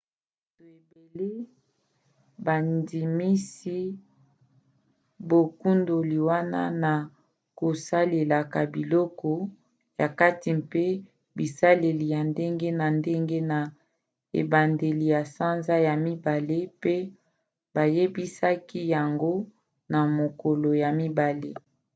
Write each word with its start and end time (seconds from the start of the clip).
bato 0.03 0.65
ebele 0.77 1.29
bandimisi 2.45 3.79
bokundoli 5.29 6.17
wana 6.29 6.61
na 6.83 6.93
kosalelaka 7.59 8.59
biloko 8.73 9.31
ya 9.99 10.07
kati 10.19 10.49
mpe 10.61 10.85
bisaleli 11.37 12.05
ya 12.15 12.21
ndenge 12.31 12.69
na 12.79 12.85
ndenge 12.97 13.39
na 13.51 13.59
ebandeli 14.39 15.05
ya 15.15 15.21
sanza 15.35 15.75
ya 15.87 15.93
mibale 16.05 16.59
pe 16.81 16.95
bayebisaki 17.75 18.81
yango 18.93 19.33
na 19.91 19.99
mokolo 20.17 20.69
ya 20.83 20.89
mibale 20.99 21.51